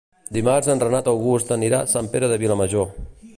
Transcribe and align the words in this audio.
Dimarts 0.37 0.69
en 0.73 0.81
Renat 0.83 1.09
August 1.11 1.53
anirà 1.57 1.83
a 1.85 1.91
Sant 1.93 2.11
Pere 2.15 2.31
de 2.33 2.41
Vilamajor. 2.47 2.91